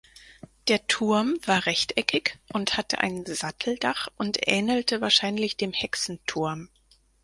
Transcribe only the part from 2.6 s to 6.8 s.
hatte ein Satteldach und ähnelte wahrscheinlich dem Hexenturm.